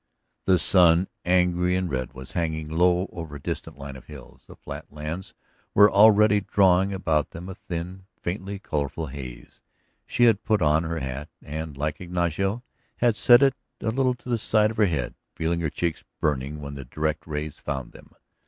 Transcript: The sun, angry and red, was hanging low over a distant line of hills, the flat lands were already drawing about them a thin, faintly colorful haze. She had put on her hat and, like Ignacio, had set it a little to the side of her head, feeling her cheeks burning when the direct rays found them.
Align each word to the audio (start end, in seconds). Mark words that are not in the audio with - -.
The 0.47 0.57
sun, 0.57 1.09
angry 1.25 1.75
and 1.75 1.87
red, 1.87 2.13
was 2.13 2.31
hanging 2.31 2.69
low 2.69 3.07
over 3.13 3.35
a 3.35 3.39
distant 3.39 3.77
line 3.77 3.95
of 3.95 4.07
hills, 4.07 4.45
the 4.47 4.55
flat 4.55 4.91
lands 4.91 5.35
were 5.75 5.91
already 5.91 6.39
drawing 6.41 6.91
about 6.91 7.29
them 7.29 7.47
a 7.47 7.53
thin, 7.53 8.07
faintly 8.19 8.57
colorful 8.57 9.05
haze. 9.05 9.61
She 10.07 10.23
had 10.23 10.43
put 10.43 10.59
on 10.59 10.81
her 10.85 11.01
hat 11.01 11.29
and, 11.43 11.77
like 11.77 12.01
Ignacio, 12.01 12.63
had 12.97 13.15
set 13.15 13.43
it 13.43 13.53
a 13.79 13.91
little 13.91 14.15
to 14.15 14.29
the 14.29 14.39
side 14.39 14.71
of 14.71 14.77
her 14.77 14.87
head, 14.87 15.13
feeling 15.35 15.59
her 15.59 15.69
cheeks 15.69 16.03
burning 16.19 16.61
when 16.61 16.73
the 16.73 16.83
direct 16.85 17.27
rays 17.27 17.59
found 17.59 17.91
them. 17.91 18.11